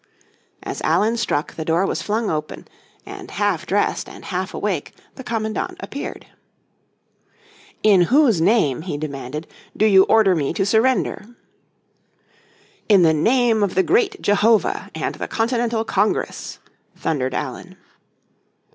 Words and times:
As 0.63 0.81
Allen 0.81 1.15
struck, 1.15 1.53
the 1.53 1.63
door 1.63 1.85
was 1.85 2.01
flung 2.01 2.27
open, 2.27 2.67
and 3.05 3.29
half 3.29 3.67
dressed 3.67 4.09
and 4.09 4.25
half 4.25 4.51
awake 4.51 4.93
the 5.13 5.23
commandment 5.23 5.77
appeared. 5.79 6.25
"In 7.83 8.01
whose 8.09 8.41
name," 8.41 8.81
he 8.81 8.97
demanded, 8.97 9.45
"do 9.77 9.85
you 9.85 10.05
order 10.05 10.33
me 10.33 10.53
to 10.53 10.65
surrender!" 10.65 11.25
"In 12.89 13.03
the 13.03 13.13
name 13.13 13.61
of 13.61 13.75
the 13.75 13.83
great 13.83 14.19
Jehovah 14.23 14.89
and 14.95 15.13
the 15.13 15.27
Continental 15.27 15.85
Congress," 15.85 16.57
thundered 16.95 17.35
Allen. 17.35 17.77